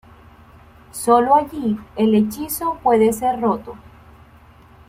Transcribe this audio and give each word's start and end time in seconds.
Solo 0.91 1.35
allí 1.35 1.79
e 1.95 2.17
hechizo 2.17 2.79
puede 2.81 3.13
ser 3.13 3.39
roto. 3.39 3.75